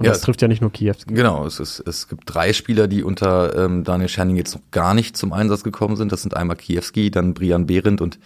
Und 0.00 0.06
Ja, 0.06 0.12
das 0.12 0.22
trifft 0.22 0.40
ja 0.40 0.48
nicht 0.48 0.62
nur 0.62 0.72
Kiewski. 0.72 1.12
Genau, 1.12 1.44
es, 1.44 1.60
ist, 1.60 1.78
es 1.86 2.08
gibt 2.08 2.22
drei 2.24 2.54
Spieler, 2.54 2.88
die 2.88 3.04
unter 3.04 3.54
ähm, 3.54 3.84
Daniel 3.84 4.08
Scherning 4.08 4.36
jetzt 4.36 4.54
noch 4.54 4.62
gar 4.70 4.94
nicht 4.94 5.14
zum 5.14 5.34
Einsatz 5.34 5.62
gekommen 5.62 5.96
sind. 5.96 6.10
Das 6.10 6.22
sind 6.22 6.34
einmal 6.34 6.56
Kiewski, 6.56 7.10
dann 7.10 7.34
Brian 7.34 7.66
Behrendt 7.66 8.00
und 8.00 8.18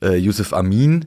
äh, 0.00 0.14
Yusuf 0.14 0.52
Amin. 0.52 1.06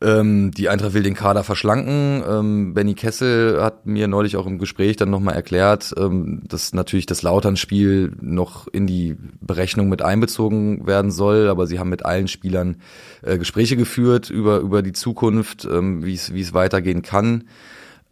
Ähm, 0.00 0.52
die 0.52 0.70
Eintracht 0.70 0.94
will 0.94 1.02
den 1.02 1.12
Kader 1.12 1.44
verschlanken. 1.44 2.22
Ähm, 2.26 2.72
Benny 2.72 2.94
Kessel 2.94 3.62
hat 3.62 3.84
mir 3.84 4.08
neulich 4.08 4.38
auch 4.38 4.46
im 4.46 4.58
Gespräch 4.58 4.96
dann 4.96 5.10
nochmal 5.10 5.34
erklärt, 5.34 5.92
ähm, 5.98 6.40
dass 6.48 6.72
natürlich 6.72 7.04
das 7.04 7.20
Lautern-Spiel 7.20 8.12
noch 8.22 8.68
in 8.68 8.86
die 8.86 9.18
Berechnung 9.42 9.90
mit 9.90 10.00
einbezogen 10.00 10.86
werden 10.86 11.10
soll, 11.10 11.50
aber 11.50 11.66
sie 11.66 11.78
haben 11.78 11.90
mit 11.90 12.06
allen 12.06 12.28
Spielern 12.28 12.78
äh, 13.20 13.36
Gespräche 13.36 13.76
geführt 13.76 14.30
über, 14.30 14.60
über 14.60 14.80
die 14.80 14.94
Zukunft, 14.94 15.68
ähm, 15.70 16.06
wie 16.06 16.14
es 16.14 16.32
wie 16.32 16.40
es 16.40 16.54
weitergehen 16.54 17.02
kann. 17.02 17.44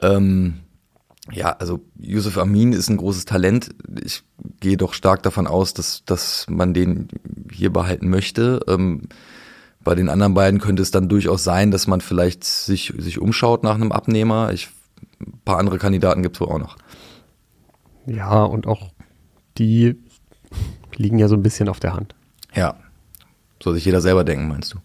Ähm, 0.03 0.61
ja, 1.31 1.51
also 1.59 1.81
Yusuf 1.99 2.39
Amin 2.39 2.73
ist 2.73 2.89
ein 2.89 2.97
großes 2.97 3.25
Talent. 3.25 3.71
Ich 4.03 4.23
gehe 4.61 4.77
doch 4.77 4.93
stark 4.93 5.23
davon 5.23 5.47
aus, 5.47 5.75
dass, 5.75 6.05
dass 6.05 6.47
man 6.49 6.75
den 6.75 7.09
hier 7.53 7.73
behalten 7.73 8.09
möchte. 8.09 8.61
Ähm, 8.69 9.03
bei 9.83 9.95
den 9.95 10.09
anderen 10.09 10.35
beiden 10.35 10.61
könnte 10.61 10.83
es 10.83 10.91
dann 10.91 11.09
durchaus 11.09 11.45
sein, 11.45 11.71
dass 11.71 11.87
man 11.87 12.01
vielleicht 12.01 12.45
sich, 12.45 12.93
sich 12.99 13.21
umschaut 13.21 13.63
nach 13.63 13.75
einem 13.75 13.93
Abnehmer. 13.93 14.53
Ich, 14.53 14.69
ein 15.21 15.41
paar 15.45 15.59
andere 15.59 15.79
Kandidaten 15.79 16.23
gibt 16.23 16.37
es 16.37 16.41
wohl 16.41 16.49
auch 16.49 16.59
noch. 16.59 16.77
Ja, 18.07 18.43
und 18.43 18.67
auch 18.67 18.91
die 19.59 19.97
liegen 20.97 21.19
ja 21.19 21.29
so 21.29 21.35
ein 21.37 21.43
bisschen 21.43 21.69
auf 21.69 21.81
der 21.81 21.95
Hand. 21.95 22.15
Ja. 22.55 22.77
Soll 23.63 23.75
sich 23.75 23.85
jeder 23.85 24.01
selber 24.01 24.25
denken, 24.25 24.49
meinst 24.49 24.75
du? 24.75 24.79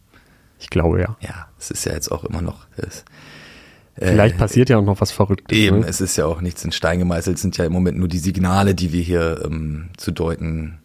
Ich 0.60 0.70
glaube 0.70 1.02
ja. 1.02 1.18
Ja, 1.20 1.48
es 1.60 1.72
ist 1.72 1.86
ja 1.86 1.94
jetzt 1.94 2.12
auch 2.12 2.24
immer 2.24 2.42
noch. 2.42 2.68
Es, 2.78 3.06
Vielleicht 3.96 4.36
äh, 4.36 4.40
passiert 4.40 4.70
ja 4.70 4.78
auch 4.78 4.84
noch 4.86 5.02
was 5.02 5.12
Verrücktes. 5.12 5.58
Eben, 5.58 5.82
Ne? 5.82 5.88
es 5.88 6.02
ist 6.02 6.16
ja 6.16 6.26
auch 6.26 6.42
nichts 6.42 6.64
in 6.66 6.72
Stein 6.72 7.00
gemeißelt, 7.00 7.36
es 7.36 7.42
sind 7.42 7.58
ja 7.58 7.66
im 7.66 7.74
Moment 7.74 7.98
nur 7.98 8.08
die 8.08 8.18
Signale, 8.18 8.74
die 8.76 8.92
wir 8.92 9.02
hier 9.02 9.42
ähm, 9.46 9.90
zu 9.98 10.12
deuten 10.12 10.80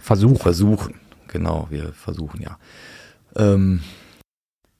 Versuch. 0.00 0.42
versuchen. 0.42 0.94
Genau, 1.28 1.66
wir 1.70 1.92
versuchen 1.92 2.40
ja. 2.42 2.58
Ähm, 3.36 3.80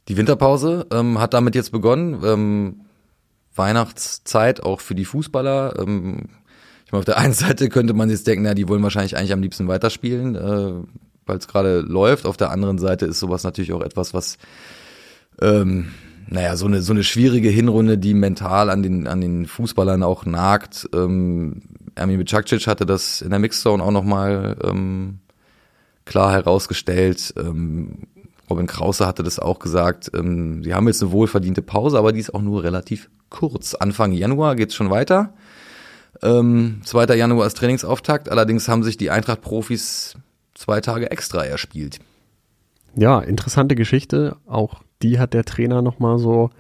die 0.08 0.16
Winterpause 0.16 0.86
ähm, 0.92 1.18
hat 1.18 1.34
damit 1.34 1.54
jetzt 1.54 1.72
begonnen. 1.72 2.20
Ähm, 2.24 2.80
Weihnachtszeit 3.54 4.62
auch 4.62 4.80
für 4.80 4.94
die 4.94 5.04
Fußballer. 5.04 5.78
Ähm, 5.78 6.28
ich 6.84 6.92
meine, 6.92 7.00
auf 7.00 7.04
der 7.04 7.18
einen 7.18 7.34
Seite 7.34 7.68
könnte 7.68 7.94
man 7.94 8.10
jetzt 8.10 8.26
denken, 8.26 8.44
na, 8.44 8.54
die 8.54 8.68
wollen 8.68 8.82
wahrscheinlich 8.82 9.16
eigentlich 9.16 9.32
am 9.32 9.42
liebsten 9.42 9.68
weiterspielen, 9.68 10.34
äh, 10.36 10.72
weil 11.26 11.38
es 11.38 11.48
gerade 11.48 11.80
läuft. 11.80 12.26
Auf 12.26 12.36
der 12.36 12.50
anderen 12.50 12.78
Seite 12.78 13.06
ist 13.06 13.18
sowas 13.20 13.44
natürlich 13.44 13.72
auch 13.72 13.82
etwas, 13.82 14.12
was 14.14 14.38
ähm, 15.40 15.92
naja, 16.28 16.56
so 16.56 16.66
eine, 16.66 16.82
so 16.82 16.92
eine 16.92 17.04
schwierige 17.04 17.48
Hinrunde, 17.48 17.98
die 17.98 18.14
mental 18.14 18.70
an 18.70 18.82
den, 18.82 19.06
an 19.06 19.20
den 19.20 19.46
Fußballern 19.46 20.02
auch 20.02 20.24
nagt. 20.24 20.88
Ähm, 20.94 21.62
Ermin 21.94 22.18
Bicakcic 22.18 22.66
hatte 22.66 22.86
das 22.86 23.20
in 23.20 23.30
der 23.30 23.38
Mixzone 23.38 23.82
auch 23.82 23.90
nochmal 23.90 24.56
ähm, 24.64 25.18
klar 26.04 26.32
herausgestellt. 26.32 27.34
Ähm, 27.36 28.06
Robin 28.48 28.66
Krause 28.66 29.06
hatte 29.06 29.22
das 29.22 29.38
auch 29.38 29.58
gesagt. 29.58 30.10
Ähm, 30.14 30.62
sie 30.62 30.74
haben 30.74 30.86
jetzt 30.86 31.02
eine 31.02 31.12
wohlverdiente 31.12 31.62
Pause, 31.62 31.98
aber 31.98 32.12
die 32.12 32.20
ist 32.20 32.34
auch 32.34 32.42
nur 32.42 32.62
relativ 32.62 33.10
kurz. 33.30 33.74
Anfang 33.74 34.12
Januar 34.12 34.56
geht's 34.56 34.74
schon 34.74 34.90
weiter. 34.90 35.34
Ähm, 36.22 36.80
2. 36.84 37.14
Januar 37.16 37.46
ist 37.46 37.56
Trainingsauftakt. 37.56 38.28
Allerdings 38.28 38.68
haben 38.68 38.82
sich 38.82 38.96
die 38.96 39.10
Eintracht-Profis 39.10 40.16
zwei 40.54 40.80
Tage 40.80 41.10
extra 41.10 41.44
erspielt. 41.44 41.98
Ja, 42.94 43.20
interessante 43.20 43.74
Geschichte. 43.74 44.36
Auch 44.46 44.82
die 45.02 45.18
hat 45.18 45.34
der 45.34 45.44
Trainer 45.44 45.82
nochmal 45.82 46.18
so 46.18 46.50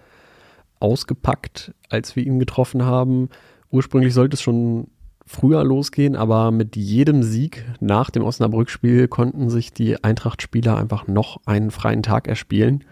ausgepackt, 0.80 1.72
als 1.88 2.16
wir 2.16 2.26
ihn 2.26 2.38
getroffen 2.38 2.84
haben. 2.84 3.28
Ursprünglich 3.70 4.14
sollte 4.14 4.34
es 4.34 4.42
schon 4.42 4.88
früher 5.24 5.64
losgehen, 5.64 6.16
aber 6.16 6.50
mit 6.50 6.76
jedem 6.76 7.22
Sieg 7.22 7.64
nach 7.80 8.10
dem 8.10 8.22
Osnabrück-Spiel 8.22 9.08
konnten 9.08 9.48
sich 9.48 9.72
die 9.72 10.02
Eintracht-Spieler 10.02 10.76
einfach 10.76 11.06
noch 11.06 11.40
einen 11.46 11.70
freien 11.70 12.02
Tag 12.02 12.28
erspielen. 12.28 12.84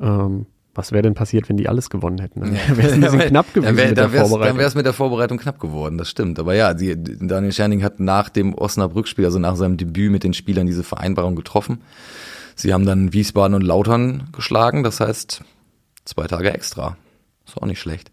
Ähm, 0.00 0.46
was 0.74 0.92
wäre 0.92 1.02
denn 1.02 1.14
passiert, 1.14 1.48
wenn 1.48 1.56
die 1.56 1.68
alles 1.68 1.88
gewonnen 1.88 2.18
hätten? 2.18 2.40
Dann 2.40 2.52
wäre 2.76 2.88
es 2.88 2.92
ein 2.92 3.00
bisschen 3.00 3.20
knapp 3.20 3.54
gewesen 3.54 3.68
dann 3.68 3.76
wär, 3.76 3.88
mit 3.88 3.98
dann 3.98 4.04
der 4.04 4.12
wär's, 4.12 4.28
Vorbereitung. 4.28 4.48
Dann 4.48 4.58
wäre 4.58 4.68
es 4.68 4.74
mit 4.74 4.86
der 4.86 4.92
Vorbereitung 4.92 5.38
knapp 5.38 5.58
geworden, 5.58 5.96
das 5.96 6.10
stimmt. 6.10 6.38
Aber 6.38 6.54
ja, 6.54 6.74
die, 6.74 6.94
Daniel 6.96 7.52
Scherning 7.52 7.82
hat 7.82 8.00
nach 8.00 8.28
dem 8.28 8.54
Osnabrück-Spiel, 8.54 9.24
also 9.24 9.38
nach 9.38 9.56
seinem 9.56 9.76
Debüt 9.76 10.10
mit 10.10 10.24
den 10.24 10.34
Spielern, 10.34 10.66
diese 10.66 10.84
Vereinbarung 10.84 11.36
getroffen. 11.36 11.80
Sie 12.56 12.72
haben 12.72 12.86
dann 12.86 13.12
Wiesbaden 13.12 13.54
und 13.54 13.62
Lautern 13.62 14.30
geschlagen, 14.32 14.82
das 14.82 14.98
heißt 14.98 15.44
zwei 16.06 16.26
Tage 16.26 16.52
extra. 16.52 16.96
Ist 17.46 17.56
auch 17.56 17.66
nicht 17.66 17.78
schlecht. 17.78 18.10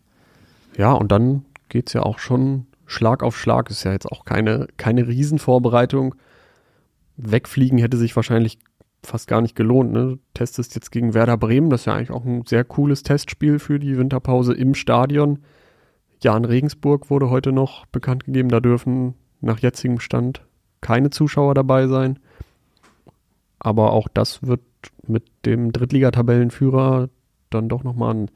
Ja, 0.78 0.92
und 0.92 1.12
dann 1.12 1.46
geht's 1.70 1.94
ja 1.94 2.04
auch 2.04 2.20
schon 2.20 2.68
Schlag 2.86 3.24
auf 3.24 3.38
Schlag. 3.38 3.70
Ist 3.70 3.86
ja 3.86 3.94
jetzt 3.94 4.12
auch 4.12 4.26
keine, 4.26 4.68
keine 4.78 5.08
Riesenvorbereitung. 5.08 6.16
Wegfliegen 7.16 7.78
hätte 7.78 7.98
sich 7.98 8.16
wahrscheinlich 8.16 8.60
fast 9.02 9.28
gar 9.28 9.42
nicht 9.42 9.56
gelohnt. 9.56 9.94
Ne? 9.94 10.00
Du 10.04 10.20
testest 10.34 10.76
jetzt 10.76 10.92
gegen 10.92 11.14
Werder 11.14 11.38
Bremen. 11.38 11.70
Das 11.70 11.82
ist 11.82 11.86
ja 11.86 11.96
eigentlich 11.96 12.12
auch 12.12 12.26
ein 12.26 12.46
sehr 12.46 12.66
cooles 12.66 13.04
Testspiel 13.04 13.60
für 13.60 13.80
die 13.80 13.98
Winterpause 13.98 14.54
im 14.54 14.76
Stadion. 14.76 15.40
Jan 16.22 16.46
Regensburg 16.46 17.10
wurde 17.10 17.30
heute 17.30 17.52
noch 17.52 17.86
bekannt 17.88 18.26
gegeben. 18.26 18.50
Da 18.50 18.60
dürfen 18.60 19.16
nach 19.42 19.60
jetzigem 19.60 20.00
Stand 20.00 20.46
keine 20.82 21.10
Zuschauer 21.10 21.54
dabei 21.54 21.88
sein. 21.88 22.20
Aber 23.64 23.94
auch 23.94 24.08
das 24.14 24.44
wird 24.44 24.62
mit 25.08 25.24
dem 25.46 25.72
Drittligatabellenführer 25.72 27.10
dann 27.50 27.70
doch 27.70 27.84
nochmal 27.84 28.14
ein 28.14 28.32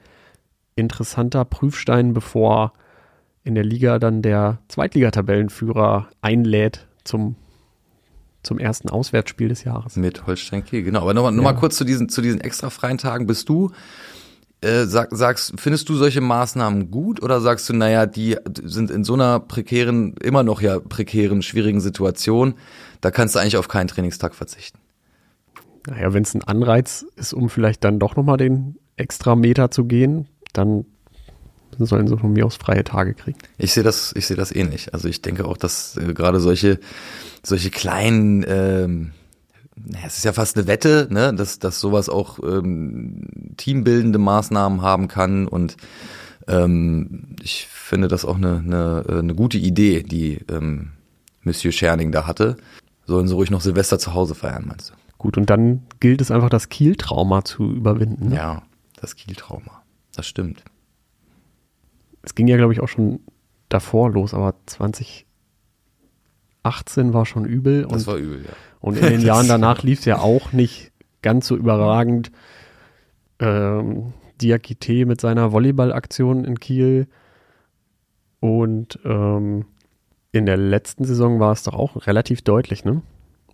interessanter 0.75 1.43
Prüfstein, 1.46 2.13
bevor 2.13 2.74
in 3.43 3.55
der 3.55 3.63
Liga 3.63 4.00
dann 4.00 4.22
der 4.22 4.60
Zweitligatabellenführer 4.67 6.07
einlädt 6.22 6.88
zum, 7.03 7.36
zum 8.43 8.60
ersten 8.60 8.89
Auswärtsspiel 8.89 9.50
des 9.50 9.63
Jahres. 9.63 9.96
Mit 9.96 10.27
Holstein 10.27 10.63
Kiel, 10.63 10.84
genau. 10.84 11.01
Aber 11.01 11.13
nochmal 11.13 11.31
noch 11.31 11.43
mal 11.43 11.53
Ja. 11.53 11.60
kurz 11.60 11.75
zu 11.77 11.84
diesen, 11.84 12.10
zu 12.10 12.22
diesen 12.22 12.41
extra 12.41 12.69
freien 12.69 12.98
Tagen. 12.98 13.25
Bist 13.27 13.50
du, 13.50 13.72
äh, 14.62 14.86
sag, 14.86 15.10
sagst, 15.12 15.53
findest 15.57 15.89
du 15.89 15.96
solche 15.96 16.22
Maßnahmen 16.22 16.91
gut 16.91 17.22
oder 17.22 17.41
sagst 17.41 17.67
du, 17.69 17.74
naja, 17.74 18.05
die 18.05 18.38
sind 18.63 18.91
in 18.91 19.03
so 19.03 19.13
einer 19.13 19.39
prekären, 19.39 20.15
immer 20.22 20.43
noch 20.43 20.62
ja 20.62 20.79
prekären, 20.79 21.41
schwierigen 21.41 21.79
Situation, 21.81 22.53
da 23.01 23.12
kannst 23.12 23.36
du 23.36 23.39
eigentlich 23.39 23.57
auf 23.57 23.67
keinen 23.67 23.88
Trainingstag 23.88 24.36
verzichten? 24.36 24.79
Naja, 25.88 26.13
wenn 26.13 26.24
es 26.24 26.36
ein 26.36 26.44
Anreiz 26.44 27.06
ist, 27.15 27.34
um 27.34 27.50
vielleicht 27.50 27.84
dann 27.84 27.98
doch 27.98 28.15
nochmal 28.15 28.38
den 28.38 28.77
extra 28.98 29.36
Meter 29.36 29.72
zu 29.72 29.86
gehen, 29.86 30.27
dann 30.51 30.86
sollen 31.79 32.08
sie 32.08 32.17
von 32.17 32.34
mir 32.34 32.46
aus 32.46 32.58
freie 32.58 32.84
Tage 32.84 33.13
kriegen. 33.13 33.38
Ich 33.58 33.74
sehe 33.74 33.84
das, 33.84 34.13
ich 34.15 34.27
sehe 34.27 34.36
das 34.36 34.53
ähnlich. 34.53 34.94
Also 34.94 35.08
ich 35.08 35.22
denke 35.22 35.46
auch, 35.46 35.58
dass 35.58 35.96
äh, 35.98 36.13
gerade 36.13 36.39
solche, 36.39 36.79
solche 37.44 37.70
kleinen, 37.70 38.44
ähm, 38.48 39.12
es 40.06 40.17
ist 40.17 40.25
ja 40.25 40.34
fast 40.34 40.58
eine 40.58 40.67
Wette, 40.67 41.08
ne, 41.10 41.34
dass, 41.34 41.60
dass 41.60 41.79
sowas 41.79 42.10
auch 42.10 42.39
ähm, 42.44 43.53
teambildende 43.58 44.20
Maßnahmen 44.20 44.82
haben 44.82 45.08
kann 45.08 45.48
und 45.48 45.77
ähm, 46.48 47.36
ich 47.41 47.67
finde 47.67 48.08
das 48.08 48.25
auch 48.25 48.38
eine, 48.38 48.58
eine, 48.58 49.06
äh, 49.08 49.20
eine 49.20 49.36
gute 49.36 49.58
Idee, 49.58 50.03
die 50.03 50.39
ähm, 50.50 50.94
Monsieur 51.44 51.72
Scherning 51.72 52.12
da 52.12 52.25
hatte. 52.25 52.58
Sollen 53.06 53.27
sie 53.27 53.36
ruhig 53.36 53.51
noch 53.51 53.62
Silvester 53.62 54.00
zu 54.00 54.13
Hause 54.13 54.36
feiern, 54.36 54.65
meinst 54.67 54.89
du? 54.89 54.94
Gut, 55.17 55.38
und 55.38 55.50
dann 55.50 55.83
gilt 56.00 56.21
es 56.21 56.31
einfach, 56.31 56.50
das 56.50 56.69
Kiel-Trauma 56.69 57.43
zu 57.43 57.71
überwinden. 57.71 58.29
Ne? 58.29 58.36
Ja, 58.36 58.63
das 58.95 59.15
Kiel-Trauma. 59.15 59.83
Das 60.15 60.27
stimmt. 60.27 60.63
Es 62.21 62.36
ging 62.36 62.47
ja, 62.47 62.57
glaube 62.57 62.74
ich, 62.74 62.81
auch 62.81 62.88
schon 62.88 63.19
davor 63.69 64.12
los, 64.12 64.33
aber 64.33 64.55
2018 64.65 65.25
war 67.13 67.25
schon 67.25 67.45
übel. 67.45 67.83
Das 67.83 68.05
und, 68.05 68.07
war 68.07 68.17
übel, 68.17 68.43
ja. 68.43 68.51
und 68.79 68.97
in 68.97 69.05
den 69.05 69.21
Jahren 69.25 69.47
danach 69.47 69.83
lief 69.83 70.00
es 70.00 70.05
ja 70.05 70.19
auch 70.19 70.53
nicht 70.53 70.91
ganz 71.21 71.47
so 71.47 71.55
überragend. 71.55 72.31
Ähm, 73.39 74.13
Diakite 74.41 75.05
mit 75.05 75.21
seiner 75.21 75.51
Volleyballaktion 75.51 76.45
in 76.45 76.59
Kiel. 76.59 77.07
Und 78.39 79.00
ähm, 79.03 79.65
in 80.31 80.45
der 80.45 80.57
letzten 80.57 81.05
Saison 81.05 81.39
war 81.39 81.51
es 81.51 81.63
doch 81.63 81.74
auch 81.74 82.07
relativ 82.07 82.41
deutlich, 82.43 82.86
ne? 82.86 83.01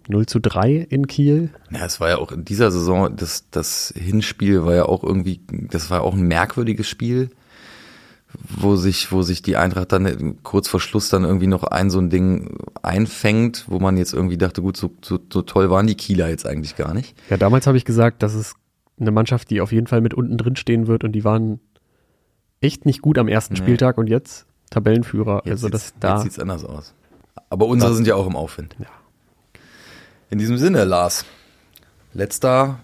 0 0.07 0.25
zu 0.25 0.39
3 0.39 0.87
in 0.89 1.07
Kiel. 1.07 1.49
Ja, 1.71 1.85
es 1.85 1.99
war 1.99 2.09
ja 2.09 2.17
auch 2.17 2.31
in 2.31 2.45
dieser 2.45 2.71
Saison, 2.71 3.15
das, 3.15 3.49
das 3.51 3.93
Hinspiel 3.95 4.65
war 4.65 4.75
ja 4.75 4.85
auch 4.85 5.03
irgendwie, 5.03 5.41
das 5.49 5.89
war 5.89 6.01
auch 6.01 6.13
ein 6.13 6.27
merkwürdiges 6.27 6.87
Spiel, 6.87 7.29
wo 8.49 8.75
sich, 8.75 9.11
wo 9.11 9.21
sich 9.21 9.41
die 9.41 9.57
Eintracht 9.57 9.91
dann 9.91 10.41
kurz 10.43 10.67
vor 10.67 10.79
Schluss 10.79 11.09
dann 11.09 11.23
irgendwie 11.23 11.47
noch 11.47 11.63
ein 11.63 11.89
so 11.89 11.99
ein 11.99 12.09
Ding 12.09 12.57
einfängt, 12.81 13.65
wo 13.67 13.79
man 13.79 13.97
jetzt 13.97 14.13
irgendwie 14.13 14.37
dachte, 14.37 14.61
gut, 14.61 14.75
so, 14.75 14.91
so, 15.03 15.19
so 15.31 15.41
toll 15.43 15.69
waren 15.69 15.87
die 15.87 15.95
Kieler 15.95 16.29
jetzt 16.29 16.45
eigentlich 16.45 16.75
gar 16.75 16.93
nicht. 16.93 17.15
Ja, 17.29 17.37
damals 17.37 17.67
habe 17.67 17.77
ich 17.77 17.85
gesagt, 17.85 18.23
das 18.23 18.33
ist 18.33 18.55
eine 18.99 19.11
Mannschaft, 19.11 19.49
die 19.49 19.61
auf 19.61 19.71
jeden 19.71 19.87
Fall 19.87 20.01
mit 20.01 20.13
unten 20.13 20.37
drin 20.37 20.55
stehen 20.55 20.87
wird 20.87 21.03
und 21.03 21.11
die 21.11 21.23
waren 21.23 21.59
echt 22.61 22.85
nicht 22.85 23.01
gut 23.01 23.17
am 23.17 23.27
ersten 23.27 23.53
Nee. 23.53 23.59
Spieltag 23.59 23.97
und 23.97 24.07
jetzt 24.07 24.45
Tabellenführer. 24.69 25.43
Jetzt 25.45 25.51
also 25.51 25.69
das 25.69 25.93
da 25.99 26.15
jetzt 26.15 26.23
sieht's 26.23 26.39
anders 26.39 26.65
aus. 26.65 26.93
Aber 27.49 27.67
unsere 27.67 27.93
sind 27.93 28.07
ja 28.07 28.15
auch 28.15 28.25
im 28.25 28.35
Aufwind. 28.35 28.75
Ja. 28.79 28.87
In 30.29 30.39
diesem 30.39 30.57
Sinne, 30.57 30.83
Lars, 30.83 31.25
letzter 32.13 32.79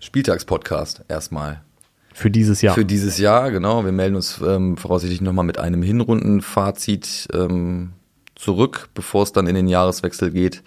Spieltagspodcast 0.00 1.04
erstmal. 1.08 1.62
für 2.12 2.30
dieses 2.30 2.62
Jahr. 2.62 2.74
Für 2.74 2.84
dieses 2.84 3.18
Jahr, 3.18 3.50
genau. 3.50 3.84
Wir 3.84 3.92
melden 3.92 4.16
uns 4.16 4.40
ähm, 4.44 4.76
voraussichtlich 4.76 5.20
nochmal 5.20 5.44
mit 5.44 5.58
einem 5.58 5.82
Hinrundenfazit 5.82 7.28
ähm, 7.32 7.92
zurück, 8.34 8.88
bevor 8.94 9.22
es 9.22 9.32
dann 9.32 9.46
in 9.46 9.54
den 9.54 9.68
Jahreswechsel 9.68 10.30
geht. 10.30 10.62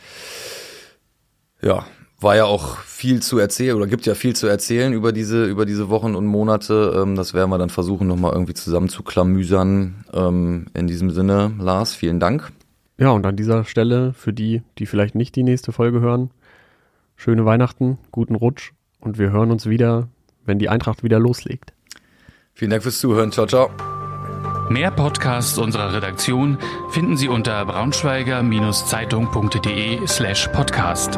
Ja, 1.61 1.85
war 2.19 2.35
ja 2.35 2.45
auch 2.45 2.77
viel 2.79 3.21
zu 3.21 3.37
erzählen 3.37 3.75
oder 3.75 3.85
gibt 3.85 4.05
ja 4.07 4.15
viel 4.15 4.35
zu 4.35 4.47
erzählen 4.47 4.91
über 4.91 5.11
diese, 5.11 5.45
über 5.45 5.65
diese 5.65 5.89
Wochen 5.89 6.15
und 6.15 6.25
Monate. 6.25 6.95
Ähm, 6.97 7.15
das 7.15 7.33
werden 7.33 7.49
wir 7.51 7.57
dann 7.59 7.69
versuchen, 7.69 8.07
nochmal 8.07 8.33
irgendwie 8.33 8.55
zusammen 8.55 8.89
zu 8.89 9.03
klamüsern. 9.03 10.05
Ähm, 10.13 10.65
in 10.73 10.87
diesem 10.87 11.11
Sinne, 11.11 11.53
Lars, 11.59 11.93
vielen 11.93 12.19
Dank. 12.19 12.51
Ja, 12.97 13.11
und 13.11 13.25
an 13.25 13.35
dieser 13.35 13.65
Stelle, 13.65 14.13
für 14.13 14.33
die, 14.33 14.61
die 14.77 14.85
vielleicht 14.85 15.15
nicht 15.15 15.35
die 15.35 15.43
nächste 15.43 15.71
Folge 15.71 16.01
hören, 16.01 16.31
schöne 17.15 17.45
Weihnachten, 17.45 17.97
guten 18.11 18.35
Rutsch 18.35 18.73
und 18.99 19.17
wir 19.17 19.31
hören 19.31 19.51
uns 19.51 19.67
wieder, 19.67 20.09
wenn 20.45 20.59
die 20.59 20.69
Eintracht 20.69 21.03
wieder 21.03 21.19
loslegt. 21.19 21.73
Vielen 22.53 22.71
Dank 22.71 22.83
fürs 22.83 22.99
Zuhören. 22.99 23.31
Ciao, 23.31 23.45
ciao. 23.45 23.69
Mehr 24.69 24.91
Podcasts 24.91 25.57
unserer 25.57 25.93
Redaktion 25.93 26.57
finden 26.89 27.15
Sie 27.15 27.29
unter 27.29 27.65
braunschweiger-zeitung.de 27.65 30.05
slash 30.07 30.49
podcast. 30.49 31.17